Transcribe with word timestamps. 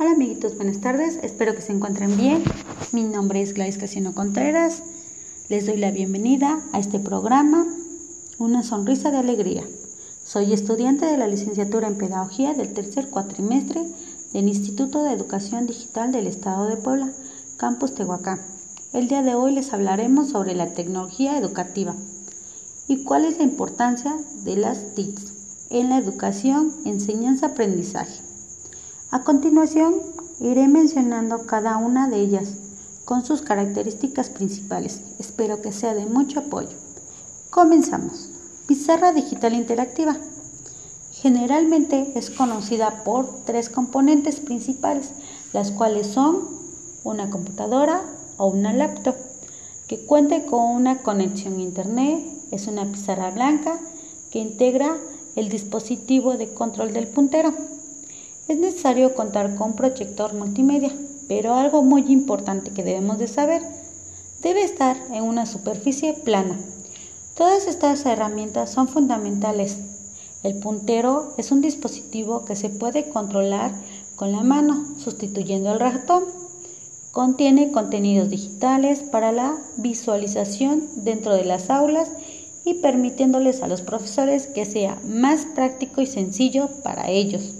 Hola 0.00 0.12
amiguitos, 0.12 0.54
buenas 0.54 0.80
tardes, 0.80 1.18
espero 1.24 1.56
que 1.56 1.60
se 1.60 1.72
encuentren 1.72 2.16
bien. 2.16 2.44
Mi 2.92 3.02
nombre 3.02 3.42
es 3.42 3.52
Gladys 3.52 3.78
Casino 3.78 4.14
Contreras. 4.14 4.84
Les 5.48 5.66
doy 5.66 5.76
la 5.76 5.90
bienvenida 5.90 6.62
a 6.72 6.78
este 6.78 7.00
programa, 7.00 7.66
Una 8.38 8.62
sonrisa 8.62 9.10
de 9.10 9.16
alegría. 9.16 9.64
Soy 10.24 10.52
estudiante 10.52 11.04
de 11.04 11.18
la 11.18 11.26
licenciatura 11.26 11.88
en 11.88 11.98
Pedagogía 11.98 12.54
del 12.54 12.74
tercer 12.74 13.10
cuatrimestre 13.10 13.82
del 14.32 14.46
Instituto 14.46 15.02
de 15.02 15.14
Educación 15.14 15.66
Digital 15.66 16.12
del 16.12 16.28
Estado 16.28 16.68
de 16.68 16.76
Puebla, 16.76 17.10
Campus 17.56 17.96
Tehuacán. 17.96 18.40
El 18.92 19.08
día 19.08 19.22
de 19.22 19.34
hoy 19.34 19.50
les 19.52 19.72
hablaremos 19.72 20.28
sobre 20.28 20.54
la 20.54 20.74
tecnología 20.74 21.36
educativa 21.36 21.96
y 22.86 23.02
cuál 23.02 23.24
es 23.24 23.38
la 23.38 23.42
importancia 23.42 24.16
de 24.44 24.58
las 24.58 24.94
TICs 24.94 25.32
en 25.70 25.88
la 25.88 25.98
educación, 25.98 26.72
enseñanza-aprendizaje. 26.84 28.27
A 29.10 29.22
continuación, 29.22 29.94
iré 30.38 30.68
mencionando 30.68 31.46
cada 31.46 31.78
una 31.78 32.10
de 32.10 32.20
ellas 32.20 32.56
con 33.06 33.24
sus 33.24 33.40
características 33.40 34.28
principales. 34.28 35.00
Espero 35.18 35.62
que 35.62 35.72
sea 35.72 35.94
de 35.94 36.04
mucho 36.04 36.40
apoyo. 36.40 36.76
Comenzamos. 37.48 38.28
Pizarra 38.66 39.12
digital 39.12 39.54
interactiva. 39.54 40.14
Generalmente 41.10 42.12
es 42.16 42.28
conocida 42.28 43.02
por 43.02 43.46
tres 43.46 43.70
componentes 43.70 44.40
principales, 44.40 45.12
las 45.54 45.70
cuales 45.70 46.08
son 46.08 46.46
una 47.02 47.30
computadora 47.30 48.02
o 48.36 48.48
una 48.48 48.74
laptop 48.74 49.14
que 49.86 50.04
cuente 50.04 50.44
con 50.44 50.60
una 50.60 50.98
conexión 50.98 51.54
a 51.54 51.62
internet, 51.62 52.26
es 52.50 52.66
una 52.66 52.84
pizarra 52.84 53.30
blanca 53.30 53.80
que 54.30 54.38
integra 54.38 54.98
el 55.34 55.48
dispositivo 55.48 56.36
de 56.36 56.52
control 56.52 56.92
del 56.92 57.08
puntero 57.08 57.54
es 58.48 58.58
necesario 58.58 59.14
contar 59.14 59.54
con 59.54 59.74
proyector 59.74 60.32
multimedia, 60.32 60.90
pero 61.28 61.54
algo 61.54 61.82
muy 61.82 62.10
importante 62.10 62.70
que 62.70 62.82
debemos 62.82 63.18
de 63.18 63.28
saber, 63.28 63.62
debe 64.42 64.62
estar 64.62 64.96
en 65.12 65.22
una 65.22 65.44
superficie 65.44 66.14
plana. 66.14 66.58
Todas 67.36 67.66
estas 67.66 68.04
herramientas 68.06 68.70
son 68.70 68.88
fundamentales. 68.88 69.78
El 70.42 70.58
puntero 70.58 71.34
es 71.36 71.52
un 71.52 71.60
dispositivo 71.60 72.44
que 72.46 72.56
se 72.56 72.70
puede 72.70 73.10
controlar 73.10 73.72
con 74.16 74.32
la 74.32 74.42
mano, 74.42 74.86
sustituyendo 74.98 75.72
el 75.72 75.80
ratón. 75.80 76.24
Contiene 77.12 77.70
contenidos 77.70 78.30
digitales 78.30 79.00
para 79.00 79.30
la 79.30 79.58
visualización 79.76 80.84
dentro 80.96 81.34
de 81.34 81.44
las 81.44 81.68
aulas 81.68 82.10
y 82.64 82.74
permitiéndoles 82.74 83.62
a 83.62 83.68
los 83.68 83.82
profesores 83.82 84.46
que 84.46 84.64
sea 84.64 84.98
más 85.04 85.46
práctico 85.54 86.00
y 86.00 86.06
sencillo 86.06 86.68
para 86.82 87.10
ellos. 87.10 87.54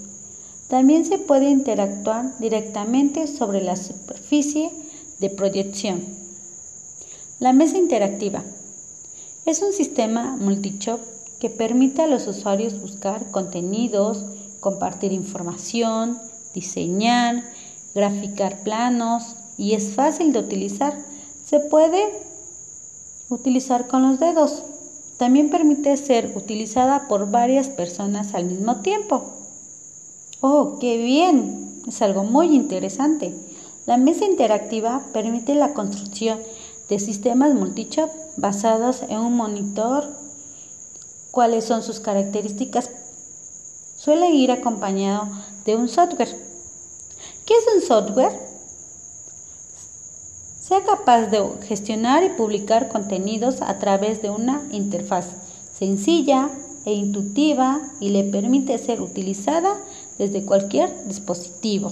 También 0.69 1.03
se 1.03 1.17
puede 1.17 1.49
interactuar 1.49 2.37
directamente 2.37 3.25
sobre 3.25 3.63
la 3.63 3.75
superficie 3.75 4.69
de 5.19 5.31
proyección. 5.31 6.05
La 7.39 7.53
mesa 7.53 7.77
interactiva 7.77 8.43
es 9.45 9.63
un 9.63 9.73
sistema 9.73 10.37
multichop 10.37 11.01
que 11.39 11.49
permite 11.49 12.03
a 12.03 12.07
los 12.07 12.27
usuarios 12.27 12.79
buscar 12.79 13.31
contenidos, 13.31 14.25
compartir 14.59 15.11
información, 15.11 16.19
diseñar, 16.53 17.43
graficar 17.95 18.61
planos 18.61 19.37
y 19.57 19.73
es 19.73 19.93
fácil 19.95 20.33
de 20.33 20.39
utilizar. 20.39 20.93
Se 21.43 21.59
puede 21.59 21.99
utilizar 23.29 23.87
con 23.87 24.03
los 24.03 24.19
dedos. 24.19 24.63
También 25.17 25.49
permite 25.49 25.97
ser 25.97 26.33
utilizada 26.35 27.07
por 27.07 27.31
varias 27.31 27.69
personas 27.69 28.35
al 28.35 28.45
mismo 28.45 28.81
tiempo. 28.81 29.38
Oh, 30.41 30.77
qué 30.79 30.97
bien. 30.97 31.83
Es 31.85 32.01
algo 32.01 32.23
muy 32.23 32.55
interesante. 32.55 33.35
La 33.85 33.97
mesa 33.97 34.23
interactiva 34.23 35.03
permite 35.11 35.53
la 35.53 35.73
construcción 35.73 36.39
de 36.87 36.99
sistemas 36.99 37.53
multichop 37.53 38.09
basados 38.37 39.01
en 39.09 39.19
un 39.19 39.35
monitor. 39.35 40.07
¿Cuáles 41.31 41.65
son 41.65 41.83
sus 41.83 41.99
características? 41.99 42.89
Suele 43.97 44.29
ir 44.29 44.51
acompañado 44.51 45.27
de 45.65 45.75
un 45.75 45.89
software. 45.89 46.39
¿Qué 47.45 47.53
es 47.55 47.65
un 47.75 47.81
software? 47.81 48.31
Sea 50.61 50.85
capaz 50.85 51.25
de 51.25 51.43
gestionar 51.67 52.23
y 52.23 52.29
publicar 52.29 52.87
contenidos 52.87 53.61
a 53.61 53.77
través 53.79 54.21
de 54.21 54.29
una 54.29 54.65
interfaz 54.71 55.25
sencilla 55.73 56.49
e 56.85 56.93
intuitiva 56.93 57.81
y 57.99 58.09
le 58.09 58.23
permite 58.23 58.77
ser 58.77 59.01
utilizada 59.01 59.77
desde 60.19 60.45
cualquier 60.45 61.07
dispositivo. 61.07 61.91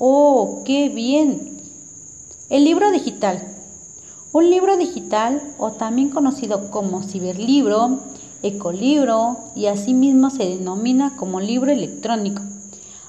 ¡Oh, 0.00 0.62
qué 0.64 0.88
bien! 0.88 1.58
El 2.50 2.64
libro 2.64 2.90
digital. 2.90 3.40
Un 4.32 4.50
libro 4.50 4.76
digital, 4.76 5.40
o 5.58 5.70
también 5.72 6.10
conocido 6.10 6.70
como 6.70 7.02
ciberlibro, 7.02 8.00
ecolibro 8.42 9.36
y 9.54 9.66
asimismo 9.66 10.30
se 10.30 10.44
denomina 10.44 11.16
como 11.16 11.40
libro 11.40 11.70
electrónico, 11.70 12.42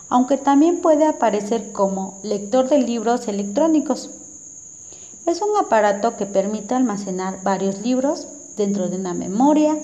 aunque 0.09 0.37
también 0.37 0.81
puede 0.81 1.05
aparecer 1.05 1.71
como 1.71 2.19
lector 2.21 2.69
de 2.69 2.79
libros 2.79 3.27
electrónicos. 3.27 4.11
Es 5.25 5.41
un 5.41 5.57
aparato 5.57 6.17
que 6.17 6.25
permite 6.25 6.75
almacenar 6.75 7.41
varios 7.43 7.79
libros 7.79 8.27
dentro 8.57 8.89
de 8.89 8.97
una 8.97 9.13
memoria 9.13 9.77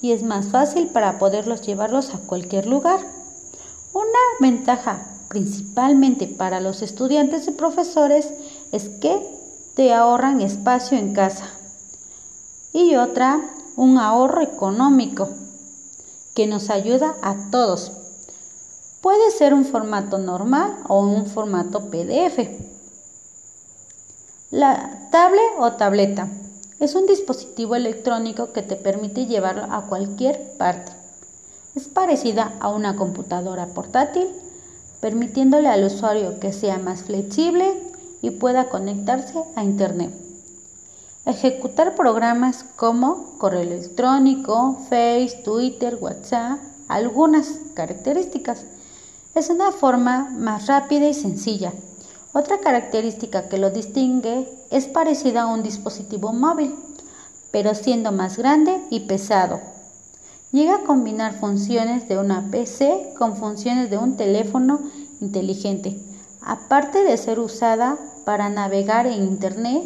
y 0.00 0.12
es 0.12 0.22
más 0.22 0.46
fácil 0.46 0.88
para 0.88 1.18
poderlos 1.18 1.60
llevarlos 1.60 2.14
a 2.14 2.18
cualquier 2.18 2.66
lugar. 2.66 3.15
Una 4.38 4.50
ventaja 4.50 5.06
principalmente 5.28 6.26
para 6.26 6.60
los 6.60 6.82
estudiantes 6.82 7.48
y 7.48 7.50
profesores 7.50 8.32
es 8.72 8.88
que 8.88 9.20
te 9.74 9.92
ahorran 9.92 10.40
espacio 10.40 10.96
en 10.96 11.12
casa. 11.12 11.46
Y 12.72 12.96
otra, 12.96 13.40
un 13.76 13.98
ahorro 13.98 14.42
económico 14.42 15.28
que 16.34 16.46
nos 16.46 16.70
ayuda 16.70 17.14
a 17.22 17.50
todos. 17.50 17.92
Puede 19.00 19.30
ser 19.30 19.52
un 19.52 19.64
formato 19.64 20.18
normal 20.18 20.78
o 20.88 21.00
un 21.00 21.26
formato 21.26 21.90
PDF. 21.90 22.48
La 24.50 25.08
tablet 25.10 25.50
o 25.58 25.72
tableta 25.72 26.28
es 26.78 26.94
un 26.94 27.06
dispositivo 27.06 27.74
electrónico 27.74 28.52
que 28.52 28.62
te 28.62 28.76
permite 28.76 29.26
llevarlo 29.26 29.64
a 29.70 29.86
cualquier 29.86 30.56
parte. 30.56 31.05
Es 31.76 31.88
parecida 31.88 32.54
a 32.60 32.70
una 32.70 32.96
computadora 32.96 33.66
portátil, 33.66 34.28
permitiéndole 35.00 35.68
al 35.68 35.84
usuario 35.84 36.40
que 36.40 36.54
sea 36.54 36.78
más 36.78 37.02
flexible 37.02 37.70
y 38.22 38.30
pueda 38.30 38.70
conectarse 38.70 39.44
a 39.56 39.62
Internet. 39.62 40.10
Ejecutar 41.26 41.94
programas 41.94 42.64
como 42.76 43.36
correo 43.36 43.60
electrónico, 43.60 44.78
Face, 44.88 45.42
Twitter, 45.44 45.98
WhatsApp, 46.00 46.60
algunas 46.88 47.58
características. 47.74 48.64
Es 49.34 49.50
una 49.50 49.70
forma 49.70 50.30
más 50.30 50.68
rápida 50.68 51.06
y 51.10 51.12
sencilla. 51.12 51.74
Otra 52.32 52.60
característica 52.60 53.50
que 53.50 53.58
lo 53.58 53.68
distingue 53.68 54.48
es 54.70 54.86
parecida 54.86 55.42
a 55.42 55.46
un 55.48 55.62
dispositivo 55.62 56.32
móvil, 56.32 56.74
pero 57.50 57.74
siendo 57.74 58.12
más 58.12 58.38
grande 58.38 58.80
y 58.88 59.00
pesado 59.00 59.75
Llega 60.56 60.76
a 60.76 60.84
combinar 60.84 61.34
funciones 61.34 62.08
de 62.08 62.16
una 62.16 62.50
PC 62.50 63.12
con 63.18 63.36
funciones 63.36 63.90
de 63.90 63.98
un 63.98 64.16
teléfono 64.16 64.80
inteligente. 65.20 66.00
Aparte 66.40 67.04
de 67.04 67.18
ser 67.18 67.40
usada 67.40 67.98
para 68.24 68.48
navegar 68.48 69.06
en 69.06 69.22
Internet, 69.22 69.82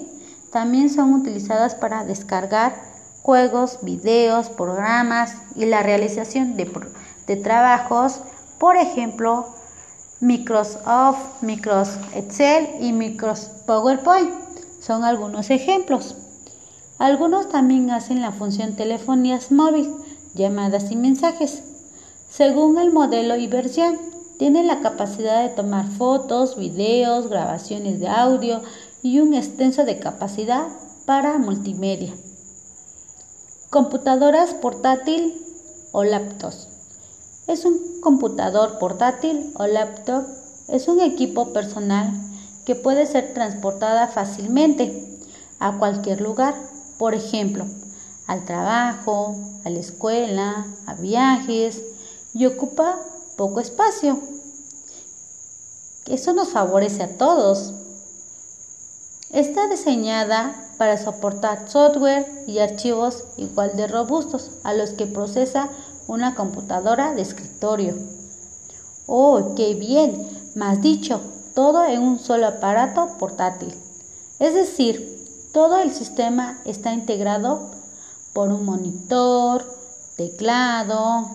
también 0.52 0.88
son 0.88 1.12
utilizadas 1.14 1.74
para 1.74 2.04
descargar 2.04 2.80
juegos, 3.20 3.80
videos, 3.82 4.48
programas 4.48 5.34
y 5.56 5.64
la 5.64 5.82
realización 5.82 6.54
de, 6.56 6.66
trabajos, 7.34 8.20
por 8.60 8.76
ejemplo, 8.76 9.48
Microsoft, 10.20 11.42
Microsoft 11.42 12.14
Excel 12.14 12.68
y 12.78 12.92
Microsoft 12.92 13.64
PowerPoint. 13.66 14.32
Son 14.80 15.02
algunos 15.02 15.50
ejemplos. 15.50 16.14
Algunos 17.00 17.48
también 17.48 17.90
hacen 17.90 18.20
la 18.20 18.30
función 18.30 18.76
telefonías 18.76 19.50
móvil 19.50 19.92
llamadas 20.34 20.90
y 20.90 20.96
mensajes. 20.96 21.62
Según 22.28 22.78
el 22.78 22.92
modelo 22.92 23.34
versión, 23.48 23.98
tiene 24.38 24.62
la 24.62 24.80
capacidad 24.80 25.42
de 25.42 25.50
tomar 25.50 25.86
fotos, 25.86 26.56
videos, 26.56 27.28
grabaciones 27.28 28.00
de 28.00 28.08
audio 28.08 28.62
y 29.02 29.20
un 29.20 29.34
extenso 29.34 29.84
de 29.84 29.98
capacidad 29.98 30.68
para 31.04 31.38
multimedia. 31.38 32.14
Computadoras 33.68 34.54
portátil 34.54 35.34
o 35.92 36.04
laptops. 36.04 36.68
Es 37.46 37.64
un 37.64 38.00
computador 38.00 38.78
portátil 38.78 39.52
o 39.56 39.66
laptop. 39.66 40.24
Es 40.68 40.88
un 40.88 41.00
equipo 41.00 41.52
personal 41.52 42.10
que 42.64 42.74
puede 42.74 43.06
ser 43.06 43.34
transportada 43.34 44.06
fácilmente 44.06 45.18
a 45.58 45.78
cualquier 45.78 46.20
lugar. 46.20 46.54
Por 46.98 47.14
ejemplo, 47.14 47.66
al 48.30 48.44
trabajo, 48.44 49.34
a 49.64 49.70
la 49.70 49.80
escuela, 49.80 50.64
a 50.86 50.94
viajes 50.94 51.82
y 52.32 52.46
ocupa 52.46 53.00
poco 53.36 53.58
espacio. 53.58 54.20
Eso 56.06 56.32
nos 56.32 56.50
favorece 56.50 57.02
a 57.02 57.18
todos. 57.18 57.74
Está 59.32 59.66
diseñada 59.66 60.54
para 60.78 60.96
soportar 60.96 61.68
software 61.68 62.44
y 62.46 62.60
archivos 62.60 63.24
igual 63.36 63.74
de 63.74 63.88
robustos 63.88 64.52
a 64.62 64.74
los 64.74 64.90
que 64.90 65.06
procesa 65.06 65.68
una 66.06 66.36
computadora 66.36 67.14
de 67.14 67.22
escritorio. 67.22 67.96
¡Oh, 69.06 69.56
qué 69.56 69.74
bien! 69.74 70.28
Más 70.54 70.80
dicho, 70.80 71.20
todo 71.56 71.84
en 71.84 72.00
un 72.00 72.20
solo 72.20 72.46
aparato 72.46 73.08
portátil. 73.18 73.74
Es 74.38 74.54
decir, 74.54 75.50
todo 75.52 75.78
el 75.78 75.92
sistema 75.92 76.60
está 76.64 76.92
integrado 76.92 77.79
por 78.32 78.50
un 78.50 78.64
monitor, 78.64 79.64
teclado, 80.16 81.30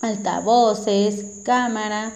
altavoces, 0.00 1.24
cámara. 1.44 2.12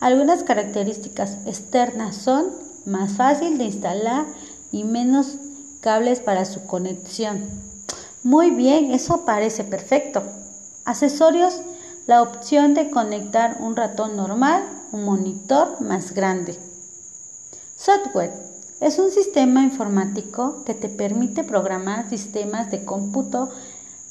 Algunas 0.00 0.42
características 0.42 1.38
externas 1.46 2.16
son 2.16 2.46
más 2.86 3.12
fácil 3.12 3.58
de 3.58 3.64
instalar 3.64 4.26
y 4.72 4.84
menos 4.84 5.36
cables 5.80 6.20
para 6.20 6.44
su 6.44 6.66
conexión. 6.66 7.48
Muy 8.22 8.50
bien, 8.50 8.92
eso 8.92 9.24
parece 9.24 9.64
perfecto. 9.64 10.22
Accesorios, 10.84 11.60
la 12.06 12.22
opción 12.22 12.74
de 12.74 12.90
conectar 12.90 13.58
un 13.60 13.76
ratón 13.76 14.16
normal, 14.16 14.64
un 14.92 15.04
monitor 15.04 15.80
más 15.80 16.12
grande. 16.12 16.58
Software, 17.76 18.49
es 18.80 18.98
un 18.98 19.10
sistema 19.10 19.62
informático 19.62 20.64
que 20.64 20.72
te 20.72 20.88
permite 20.88 21.44
programar 21.44 22.08
sistemas 22.08 22.70
de 22.70 22.84
cómputo, 22.84 23.50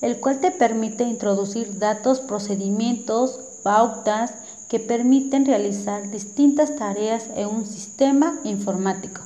el 0.02 0.20
cual 0.20 0.40
te 0.40 0.52
permite 0.52 1.04
introducir 1.04 1.80
datos, 1.80 2.20
procedimientos, 2.20 3.40
pautas 3.64 4.34
que 4.70 4.80
permiten 4.80 5.46
realizar 5.46 6.12
distintas 6.12 6.76
tareas 6.76 7.26
en 7.36 7.48
un 7.48 7.66
sistema 7.66 8.40
informático. 8.44 9.22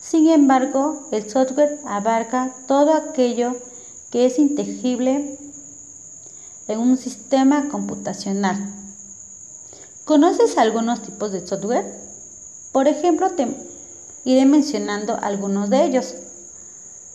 Sin 0.00 0.28
embargo, 0.28 1.08
el 1.10 1.28
software 1.28 1.80
abarca 1.84 2.54
todo 2.68 2.94
aquello 2.94 3.56
que 4.10 4.26
es 4.26 4.38
intangible 4.38 5.36
en 6.68 6.78
un 6.78 6.96
sistema 6.96 7.68
computacional. 7.68 8.72
¿Conoces 10.04 10.56
algunos 10.58 11.02
tipos 11.02 11.32
de 11.32 11.44
software? 11.44 11.92
Por 12.70 12.86
ejemplo, 12.86 13.30
te 13.30 13.65
iré 14.26 14.44
mencionando 14.44 15.16
algunos 15.22 15.70
de 15.70 15.84
ellos. 15.84 16.16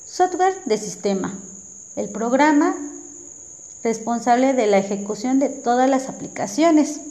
Software 0.05 0.55
de 0.65 0.77
sistema. 0.77 1.37
El 1.97 2.09
programa 2.09 2.73
responsable 3.83 4.53
de 4.53 4.65
la 4.65 4.77
ejecución 4.77 5.37
de 5.37 5.49
todas 5.49 5.89
las 5.89 6.07
aplicaciones 6.07 7.01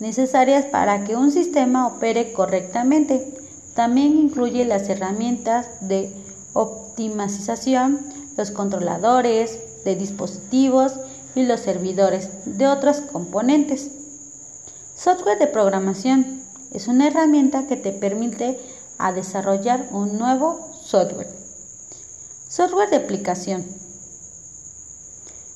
necesarias 0.00 0.64
para 0.66 1.04
que 1.04 1.14
un 1.14 1.30
sistema 1.30 1.86
opere 1.86 2.32
correctamente 2.32 3.32
también 3.74 4.18
incluye 4.18 4.64
las 4.64 4.88
herramientas 4.88 5.68
de 5.80 6.12
optimización, 6.52 8.00
los 8.36 8.50
controladores 8.50 9.84
de 9.84 9.94
dispositivos 9.94 10.94
y 11.36 11.44
los 11.44 11.60
servidores 11.60 12.28
de 12.44 12.66
otros 12.66 13.02
componentes. 13.02 13.92
Software 14.96 15.38
de 15.38 15.46
programación 15.46 16.43
es 16.74 16.88
una 16.88 17.06
herramienta 17.06 17.66
que 17.66 17.76
te 17.76 17.92
permite 17.92 18.60
a 18.98 19.12
desarrollar 19.12 19.88
un 19.92 20.18
nuevo 20.18 20.70
software. 20.82 21.28
Software 22.48 22.90
de 22.90 22.96
aplicación. 22.96 23.64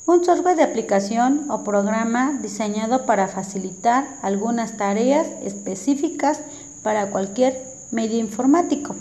Un 0.06 0.24
software 0.24 0.56
de 0.56 0.62
aplicación 0.62 1.50
o 1.50 1.64
programa 1.64 2.38
diseñado 2.40 3.04
para 3.04 3.28
facilitar 3.28 4.08
algunas 4.22 4.76
tareas 4.76 5.26
específicas 5.42 6.40
para 6.82 7.10
cualquier 7.10 7.62
medio 7.90 8.18
informático. 8.18 8.94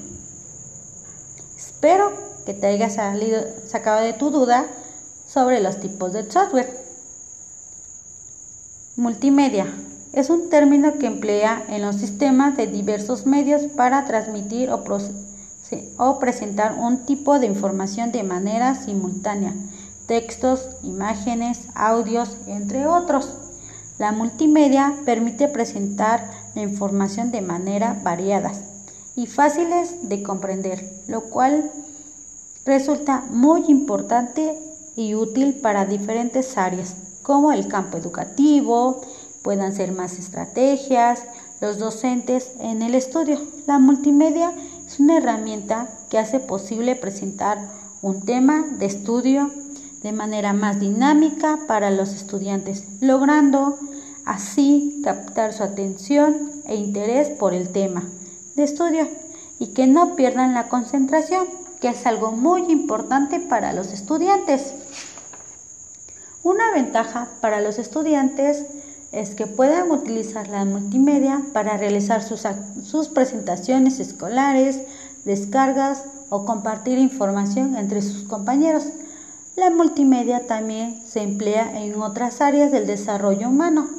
Espero 1.55 2.11
que 2.45 2.53
te 2.53 2.67
hayas 2.67 2.95
salido, 2.95 3.41
sacado 3.67 4.01
de 4.01 4.13
tu 4.13 4.31
duda 4.31 4.65
sobre 5.27 5.61
los 5.61 5.79
tipos 5.79 6.13
de 6.13 6.29
software. 6.29 6.85
Multimedia 8.95 9.67
es 10.13 10.29
un 10.29 10.49
término 10.49 10.97
que 10.97 11.07
emplea 11.07 11.63
en 11.67 11.81
los 11.81 11.97
sistemas 11.97 12.55
de 12.57 12.67
diversos 12.67 13.25
medios 13.25 13.63
para 13.63 14.05
transmitir 14.05 14.69
o, 14.69 16.19
presentar 16.19 16.75
un 16.79 17.05
tipo 17.05 17.39
de 17.39 17.47
información 17.47 18.11
de 18.11 18.23
manera 18.23 18.75
simultánea, 18.75 19.53
textos, 20.07 20.69
imágenes, 20.83 21.67
audios, 21.75 22.37
entre 22.47 22.87
otros. 22.87 23.33
La 23.99 24.11
multimedia 24.11 24.95
permite 25.05 25.47
presentar 25.47 26.29
la 26.55 26.61
información 26.61 27.31
de 27.31 27.41
manera 27.41 27.99
variada, 28.03 28.51
y 29.17 29.25
fáciles 29.25 30.07
de 30.07 30.21
comprender, 30.21 30.87
lo 31.07 31.21
cual 31.23 31.71
resulta 32.65 33.25
muy 33.31 33.63
importante 33.67 34.57
y 34.95 35.15
útil 35.15 35.55
para 35.55 35.85
diferentes 35.85 36.55
áreas, 36.57 36.95
como 37.23 37.51
el 37.51 37.67
campo 37.67 37.97
educativo, 37.97 39.01
puedan 39.41 39.73
ser 39.73 39.91
más 39.91 40.19
estrategias, 40.19 41.23
los 41.61 41.77
docentes 41.77 42.51
en 42.59 42.81
el 42.81 42.95
estudio. 42.95 43.39
La 43.65 43.79
multimedia 43.79 44.53
es 44.85 44.99
una 44.99 45.17
herramienta 45.17 45.89
que 46.09 46.17
hace 46.17 46.39
posible 46.39 46.95
presentar 46.95 47.57
un 48.01 48.21
tema 48.21 48.65
de 48.77 48.85
estudio 48.85 49.51
de 50.03 50.11
manera 50.11 50.53
más 50.53 50.79
dinámica 50.79 51.59
para 51.67 51.89
los 51.91 52.13
estudiantes, 52.13 52.83
logrando 53.01 53.77
así 54.25 55.01
captar 55.03 55.53
su 55.53 55.63
atención 55.63 56.51
e 56.65 56.75
interés 56.75 57.29
por 57.29 57.53
el 57.53 57.69
tema 57.69 58.03
de 58.55 58.63
estudio 58.63 59.07
y 59.59 59.67
que 59.67 59.87
no 59.87 60.15
pierdan 60.15 60.53
la 60.53 60.67
concentración, 60.67 61.47
que 61.81 61.89
es 61.89 62.05
algo 62.05 62.31
muy 62.31 62.71
importante 62.71 63.39
para 63.39 63.73
los 63.73 63.93
estudiantes. 63.93 64.73
Una 66.43 66.71
ventaja 66.71 67.29
para 67.41 67.61
los 67.61 67.79
estudiantes 67.79 68.65
es 69.11 69.35
que 69.35 69.47
puedan 69.47 69.91
utilizar 69.91 70.47
la 70.49 70.65
multimedia 70.65 71.41
para 71.53 71.77
realizar 71.77 72.23
sus, 72.23 72.43
sus 72.83 73.07
presentaciones 73.07 73.99
escolares, 73.99 74.81
descargas 75.25 76.03
o 76.29 76.45
compartir 76.45 76.97
información 76.97 77.75
entre 77.75 78.01
sus 78.01 78.23
compañeros. 78.23 78.85
La 79.55 79.69
multimedia 79.69 80.45
también 80.45 81.01
se 81.05 81.21
emplea 81.21 81.83
en 81.83 82.01
otras 82.01 82.41
áreas 82.41 82.71
del 82.71 82.85
desarrollo 82.85 83.49
humano, 83.49 83.89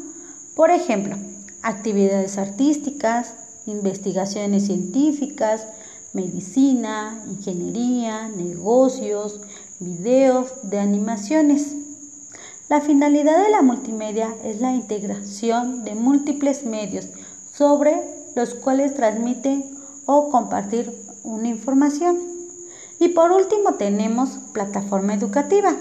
por 0.55 0.71
ejemplo, 0.71 1.17
actividades 1.63 2.39
artísticas, 2.39 3.35
investigaciones 3.67 4.67
científicas, 4.67 5.67
medicina, 6.13 7.23
ingeniería, 7.29 8.29
negocios, 8.29 9.41
videos 9.79 10.53
de 10.63 10.79
animaciones. 10.79 11.75
La 12.69 12.83
finalidad 12.83 13.43
de 13.43 13.51
la 13.51 13.63
multimedia 13.63 14.37
es 14.45 14.61
la 14.61 14.75
integración 14.75 15.85
de 15.85 15.95
múltiples 15.95 16.67
medios 16.67 17.09
sobre 17.51 17.97
los 18.37 18.55
cuales 18.55 18.95
transmiten 18.95 19.65
o 20.05 20.29
compartir 20.29 20.93
una 21.25 21.49
información. 21.49 22.19
Y 23.01 23.09
por 23.09 23.33
último 23.33 23.75
tenemos 23.75 24.39
plataforma 24.53 25.15
educativa. 25.15 25.75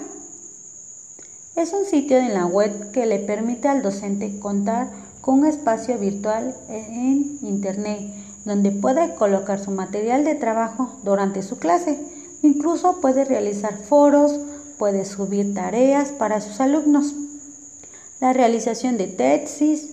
Es 1.56 1.74
un 1.74 1.84
sitio 1.84 2.16
en 2.16 2.32
la 2.32 2.46
web 2.46 2.90
que 2.90 3.04
le 3.04 3.18
permite 3.18 3.68
al 3.68 3.82
docente 3.82 4.38
contar 4.40 4.90
con 5.20 5.40
un 5.40 5.46
espacio 5.46 5.98
virtual 5.98 6.56
en 6.70 7.38
Internet 7.42 8.00
donde 8.46 8.70
puede 8.70 9.14
colocar 9.14 9.62
su 9.62 9.72
material 9.72 10.24
de 10.24 10.36
trabajo 10.36 10.96
durante 11.04 11.42
su 11.42 11.58
clase. 11.58 11.98
Incluso 12.40 13.02
puede 13.02 13.26
realizar 13.26 13.76
foros, 13.76 14.40
puede 14.78 15.04
subir 15.04 15.54
tareas 15.54 16.10
para 16.12 16.40
sus 16.40 16.60
alumnos. 16.60 17.14
La 18.20 18.32
realización 18.32 18.96
de 18.96 19.06
tesis, 19.06 19.90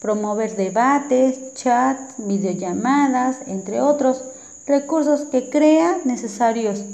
promover 0.00 0.56
debates, 0.56 1.54
chats, 1.54 2.14
videollamadas, 2.18 3.38
entre 3.46 3.80
otros 3.80 4.24
recursos 4.66 5.22
que 5.22 5.50
crea 5.50 5.98
necesarios 6.04 6.84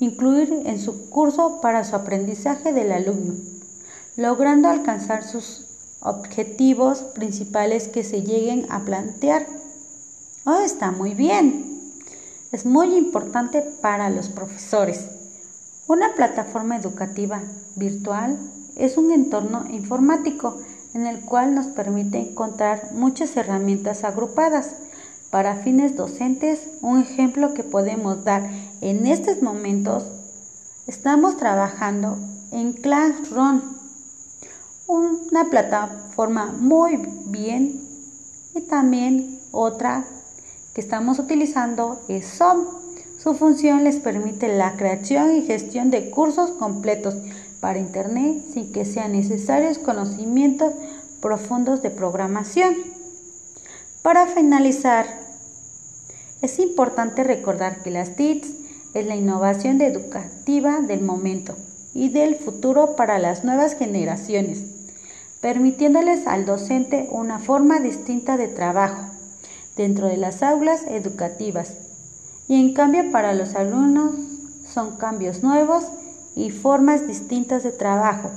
incluir 0.00 0.62
en 0.64 0.80
su 0.80 1.10
curso 1.10 1.60
para 1.60 1.84
su 1.84 1.94
aprendizaje 1.94 2.72
del 2.72 2.92
alumno, 2.92 3.34
logrando 4.16 4.68
alcanzar 4.68 5.24
sus 5.24 5.66
objetivos 6.00 7.00
principales 7.14 7.88
que 7.88 8.02
se 8.02 8.22
lleguen 8.22 8.66
a 8.70 8.84
plantear. 8.84 9.46
Oh, 10.44 10.60
está 10.60 10.90
muy 10.90 11.14
bien. 11.14 11.92
Es 12.50 12.64
muy 12.64 12.96
importante 12.96 13.60
para 13.60 14.10
los 14.10 14.28
profesores. 14.28 15.19
Una 15.90 16.14
plataforma 16.14 16.76
educativa 16.76 17.42
virtual 17.74 18.38
es 18.76 18.96
un 18.96 19.10
entorno 19.10 19.64
informático 19.70 20.56
en 20.94 21.04
el 21.04 21.18
cual 21.24 21.52
nos 21.52 21.66
permite 21.66 22.18
encontrar 22.18 22.92
muchas 22.92 23.36
herramientas 23.36 24.04
agrupadas 24.04 24.76
para 25.30 25.56
fines 25.56 25.96
docentes. 25.96 26.68
Un 26.80 27.00
ejemplo 27.00 27.54
que 27.54 27.64
podemos 27.64 28.22
dar 28.22 28.48
en 28.80 29.04
estos 29.04 29.42
momentos, 29.42 30.04
estamos 30.86 31.36
trabajando 31.38 32.18
en 32.52 32.72
Classroom 32.72 33.60
una 34.86 35.50
plataforma 35.50 36.54
muy 36.56 36.98
bien 37.26 37.82
Y 38.54 38.60
también 38.60 39.40
otra 39.50 40.04
que 40.72 40.82
estamos 40.82 41.18
utilizando 41.18 42.00
es 42.06 42.26
SOM. 42.28 42.89
Su 43.22 43.34
función 43.34 43.84
les 43.84 43.96
permite 43.96 44.48
la 44.48 44.76
creación 44.78 45.36
y 45.36 45.42
gestión 45.42 45.90
de 45.90 46.08
cursos 46.08 46.52
completos 46.52 47.14
para 47.60 47.78
Internet 47.78 48.42
sin 48.54 48.72
que 48.72 48.86
sean 48.86 49.12
necesarios 49.12 49.78
conocimientos 49.78 50.72
profundos 51.20 51.82
de 51.82 51.90
programación. 51.90 52.74
Para 54.00 54.26
finalizar, 54.26 55.04
es 56.40 56.58
importante 56.60 57.22
recordar 57.22 57.82
que 57.82 57.90
las 57.90 58.16
TICs 58.16 58.52
es 58.94 59.06
la 59.06 59.16
innovación 59.16 59.82
educativa 59.82 60.80
del 60.80 61.02
momento 61.02 61.56
y 61.92 62.08
del 62.08 62.36
futuro 62.36 62.96
para 62.96 63.18
las 63.18 63.44
nuevas 63.44 63.74
generaciones, 63.74 64.62
permitiéndoles 65.42 66.26
al 66.26 66.46
docente 66.46 67.06
una 67.10 67.38
forma 67.38 67.80
distinta 67.80 68.38
de 68.38 68.48
trabajo 68.48 69.10
dentro 69.76 70.06
de 70.06 70.16
las 70.16 70.42
aulas 70.42 70.84
educativas 70.88 71.89
y 72.50 72.56
en 72.56 72.74
cambio 72.74 73.12
para 73.12 73.32
los 73.32 73.54
alumnos 73.54 74.10
son 74.68 74.96
cambios 74.96 75.44
nuevos 75.44 75.84
y 76.34 76.50
formas 76.50 77.06
distintas 77.06 77.62
de 77.62 77.70
trabajo, 77.70 78.32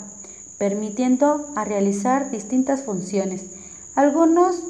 permitiendo 0.59 1.47
a 1.55 1.65
realizar 1.65 2.29
distintas 2.29 2.83
funciones, 2.83 3.47
algunos 3.95 4.61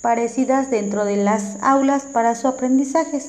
parecidas 0.00 0.70
dentro 0.70 1.04
de 1.04 1.16
las 1.16 1.56
aulas 1.60 2.04
para 2.04 2.36
su 2.36 2.46
aprendizaje. 2.46 3.20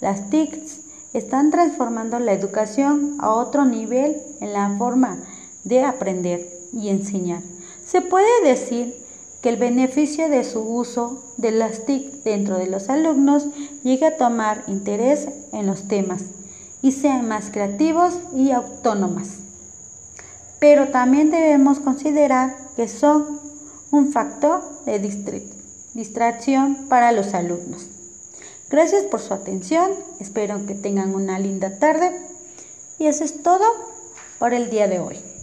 Las 0.00 0.30
TICs 0.30 0.80
están 1.12 1.50
transformando 1.50 2.18
la 2.18 2.32
educación 2.32 3.18
a 3.18 3.34
otro 3.34 3.66
nivel 3.66 4.16
en 4.40 4.54
la 4.54 4.76
forma 4.78 5.18
de 5.64 5.84
aprender 5.84 6.48
y 6.72 6.88
enseñar. 6.88 7.42
Se 7.84 8.00
puede 8.00 8.42
decir 8.44 8.96
que 9.40 9.48
el 9.50 9.56
beneficio 9.56 10.28
de 10.28 10.44
su 10.44 10.60
uso 10.60 11.22
de 11.36 11.50
las 11.50 11.84
TIC 11.86 12.22
dentro 12.24 12.58
de 12.58 12.66
los 12.66 12.88
alumnos 12.88 13.46
llega 13.82 14.08
a 14.08 14.16
tomar 14.16 14.64
interés 14.66 15.28
en 15.52 15.66
los 15.66 15.88
temas 15.88 16.22
y 16.82 16.92
sean 16.92 17.28
más 17.28 17.50
creativos 17.50 18.14
y 18.34 18.50
autónomas. 18.50 19.38
Pero 20.58 20.88
también 20.88 21.30
debemos 21.30 21.80
considerar 21.80 22.56
que 22.76 22.88
son 22.88 23.40
un 23.90 24.12
factor 24.12 24.62
de 24.84 24.98
distracción 25.94 26.86
para 26.88 27.12
los 27.12 27.34
alumnos. 27.34 27.88
Gracias 28.68 29.04
por 29.04 29.20
su 29.20 29.32
atención, 29.32 29.90
espero 30.18 30.66
que 30.66 30.74
tengan 30.74 31.14
una 31.14 31.38
linda 31.38 31.78
tarde 31.78 32.10
y 32.98 33.06
eso 33.06 33.22
es 33.22 33.42
todo 33.42 33.64
por 34.38 34.54
el 34.54 34.70
día 34.70 34.88
de 34.88 34.98
hoy. 34.98 35.35